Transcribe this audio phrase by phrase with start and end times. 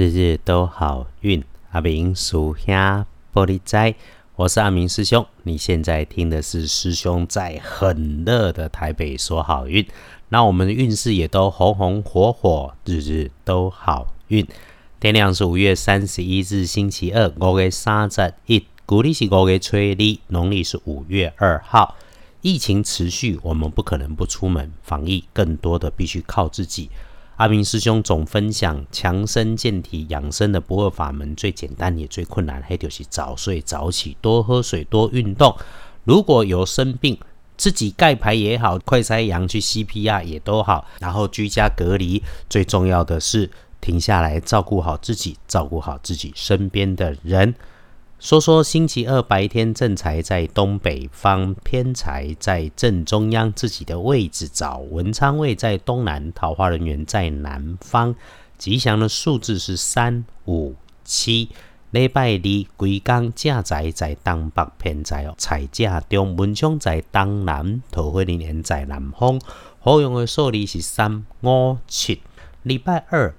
[0.00, 3.04] 日日都好运，阿明属下
[3.34, 3.94] 玻璃斋，
[4.34, 5.26] 我是阿明师兄。
[5.42, 9.86] 你现在听的是师兄在很热的台北说好运，
[10.30, 14.48] 那我们的运势也都红红火火，日日都好运。
[14.98, 21.94] 天亮是五月三十一日星期二，五月三十一，古历是五月初二，农历是五月二号。
[22.40, 26.88] 疫情持续，我们不可能不出门防疫，更多的必须靠自己。
[27.40, 35.56] 阿明师兄总分享强身健体、养生的不二法门，最简单也最困难，还就是早睡早起，多喝水，多运动。
[36.04, 37.18] 如果有生病，
[37.56, 42.22] 自己盖牌也好，快筛阳去 CPR 也都好，然后居家隔离。
[42.50, 43.50] 最重要的是
[43.80, 47.54] 停下来，照顾好自己，照顾好自己身边的人。
[48.20, 58.14] 说说星期二白天正财在东北方，偏财在正中央自己的位置找，文昌位在东南，桃花人员在南方。
[58.58, 61.48] 吉祥的数字是三五七。
[61.92, 69.40] 礼拜二归刚正财在东北偏财哦，财价中文昌在东南，桃花人员在南方。
[69.78, 72.20] 好用的数字是三五七。
[72.64, 73.34] 礼拜二。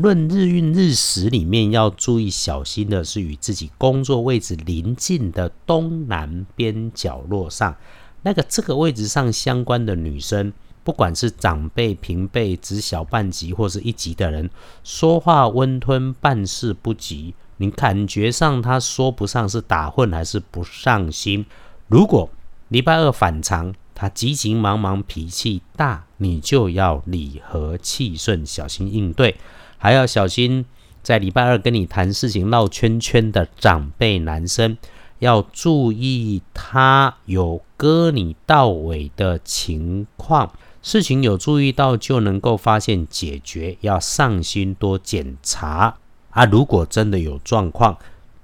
[0.00, 7.74] 论日运日时里面要注意小心的是与自己工作位置临近的东南边角落上，
[8.22, 10.52] 那个这个位置上相关的女生，
[10.84, 14.48] 不管是长辈、平辈、只小半级或是一级的人，
[14.84, 21.44] 说话温吞，办事不急，你感觉上她说不上是打混还是不上心。
[21.88, 22.30] 如果
[22.68, 29.36] 礼拜二反常，她急急忙忙，脾气大，你就要理和气顺，小心应对。
[29.78, 30.66] 还要小心，
[31.02, 34.76] 在礼拜二跟你谈事情绕圈圈的长辈男生，
[35.20, 40.52] 要注意他有割你到尾的情况。
[40.80, 45.96] 事情有注意到就能够发现解决，要上心多检查
[46.30, 46.44] 啊！
[46.44, 47.98] 如果真的有状况，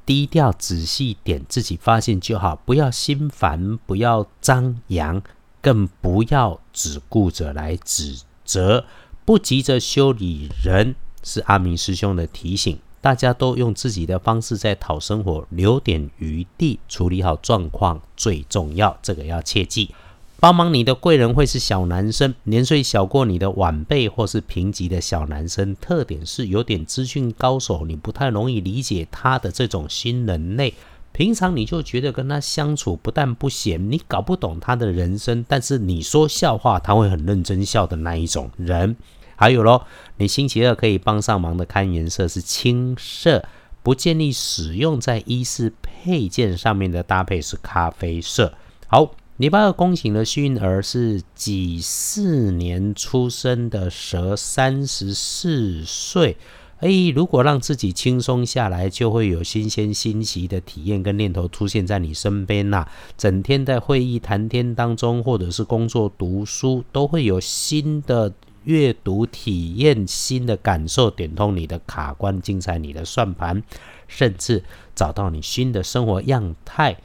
[0.05, 5.23] 低调仔细点，自己发现就好，不要心烦，不要张扬，
[5.65, 8.85] 更不要只顾着来指责，
[9.25, 10.95] 不急着修理人。
[11.23, 19.95] 是阿明师兄的提醒，大家都用自己的方式在讨生活，留点余地，处理好状况最重要，这个要切记。
[20.39, 30.75] 帮忙你的贵人会是小男生，年岁小过你的晚辈或是平级的小男生，特点是有点资讯高手，你不太容易理解他的这种新人类。
[31.15, 38.97] 平常你就觉得跟他相处不但不闲，你搞不懂他的人生，但是你说笑话他会很认真笑的那一种人。
[39.37, 39.83] 还有喽，
[40.17, 43.45] 你星期二可以帮上忙的看颜色是青色，
[43.85, 48.53] 不建议使用在衣饰配件上面的搭配是咖啡色。
[48.89, 56.37] 好，礼拜二恭喜的幸运儿是己巳年出生的蛇，三十四岁。
[56.85, 62.87] 哎，如果让自己轻松下来，就会有新鲜新奇的体验跟念头出现在你身边呐。
[63.17, 68.33] 整天在会议谈天当中，或者是工作读书，都会有新的。
[68.65, 73.63] 阅读体验新的感受，点通你的卡关，精彩你的算盘，
[74.09, 76.97] 甚至找到你新的生活样态。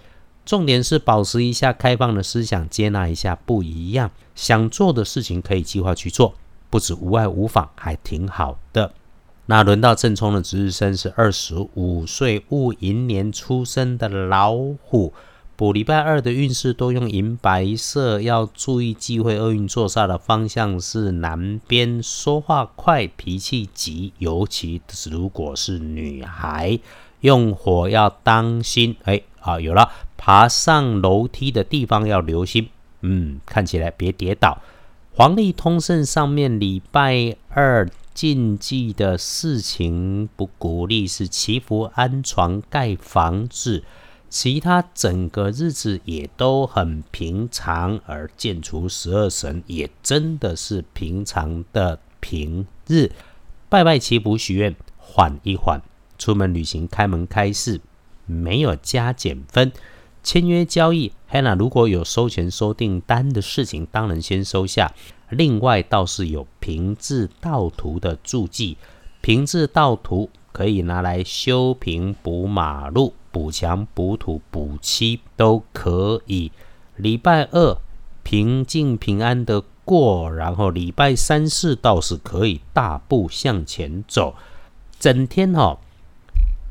[0.45, 4.09] 重点是保持一下开放的思想，接纳一下不一样。
[4.35, 6.33] 想做的事情可以计划去做，
[6.69, 8.93] 不止无碍无妨，还挺好的。
[9.49, 15.11] 那轮到正冲的值日生是二十五岁戊寅年出生的老虎。
[15.55, 22.01] 补礼拜二的运势都用银白色，要注意忌讳厄运坐煞的方向是南边。
[22.03, 26.79] 说话快，脾气急，尤其是如果是女孩，
[27.21, 28.95] 用火要当心。
[29.05, 32.69] 哎，好，有了，爬上楼梯的地方要留心。
[33.01, 34.61] 嗯，看起来别跌倒。
[35.15, 43.85] 黄历通胜上面礼拜二禁忌的事情不鼓励是祈福、安床、盖房子。
[44.27, 53.09] 其他整个日子也都很平常，而建除十二神也真的是平常的平日。
[53.69, 55.81] 拜拜祈福许愿，缓一缓。
[56.17, 57.79] 出门旅行，开门开市，
[58.25, 59.71] 没有加减分。
[60.21, 64.91] 签约交易哈娜如果有收钱收订单的事情，当然先收下。
[65.29, 68.77] 另外倒是有平治盗图的注记，
[69.21, 73.13] 平治盗图可以拿来修平补马路。
[73.31, 76.51] 补墙、补土、补漆都可以。
[76.95, 77.77] 礼拜二
[78.23, 84.33] 平静平安的过，然后礼拜三四倒是可以大步向前走。
[84.99, 85.77] 整天哈，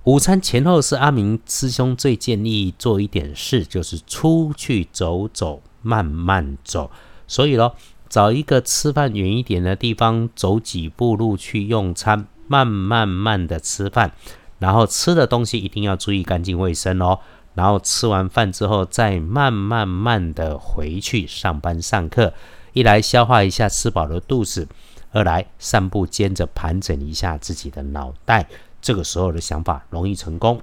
[0.08, 6.90] 午餐前后是阿明师兄最建议做一点事，就是出去走走，慢慢走。
[7.26, 7.74] 所以咯，
[8.08, 12.26] 找一个吃饭远一点的地方，走几步路去用餐。
[12.46, 14.12] 慢慢慢的吃饭，
[14.58, 17.18] 然后吃的东西一定要注意干净卫生哦。
[17.52, 22.32] 然后吃完饭之后，再慢慢慢的回去上班上课。
[22.72, 24.66] 一来消化一下吃饱的肚子，
[25.10, 28.48] 二来散步兼着盘整一下自己的脑袋。
[28.80, 30.60] 这个时候的想法容易成功。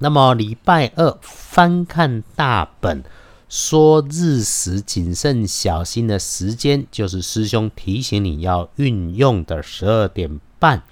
[0.00, 3.02] 那么礼拜二翻看大本，
[3.48, 10.82] 说日时谨慎小心的时间，就是师兄提醒你要运用的十二点半。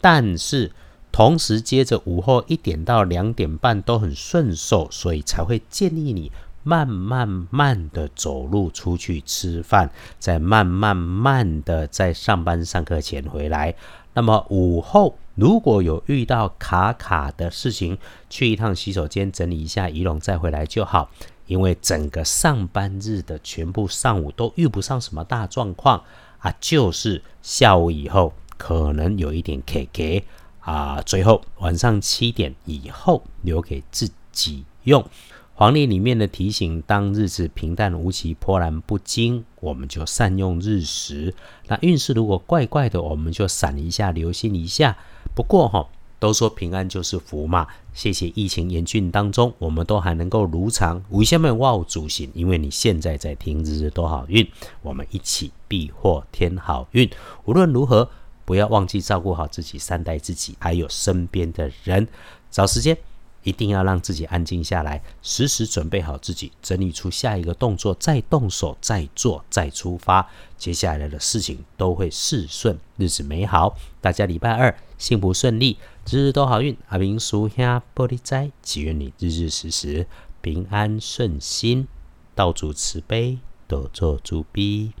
[0.00, 0.72] 但是
[1.12, 6.32] 同时接着午后一点到两点半都很顺手，所以才会建议你
[6.62, 13.74] 慢慢慢的走路出去吃饭，再慢慢慢的在上班上课前回来。
[14.14, 15.18] 那么午后。
[15.34, 17.98] 如果有遇到卡卡的事情，
[18.30, 21.10] 去一趟洗手间整理一下仪容再回来就好。
[21.46, 26.02] 因为整个上班日的全部上午都遇不上什么大状况
[26.38, 30.24] 啊，就是下午以后可能有一点 K K
[30.60, 35.04] 啊，最后晚上七点以后留给自己用。
[35.52, 41.34] 黄历里面的提醒：当日子平淡无奇、波澜不惊，我们就善用日时；
[41.68, 44.96] 那运势如果怪怪的，我们就闪一下、留心一下。
[45.34, 45.88] 不过哈，
[46.20, 47.66] 都说平安就是福嘛。
[47.92, 51.02] 谢谢疫情严峻当中，我们都还能够如常。
[51.10, 54.48] 无下面哇，主行，因为你现在在听日日都好运，
[54.82, 57.10] 我们一起避祸天好运。
[57.44, 58.08] 无论如何，
[58.44, 62.06] 不要忘记照顾好自己，善待自己，还有身边的人。
[62.50, 62.96] 找时间。
[63.44, 70.28] 一定要让自己安静下来，时时准备好自己，整理出下一个动作，再动手，再做，再出发。
[70.58, 73.76] 接下来的事情都会事顺，日子美好。
[74.00, 75.78] 大家礼拜二幸福顺利，
[76.10, 76.76] 日日都好运。
[76.88, 80.06] 阿明叔兄玻璃斋，祈愿你日日时时
[80.40, 81.86] 平安顺心，
[82.34, 83.38] 道主慈悲，
[83.68, 84.92] 多做主逼。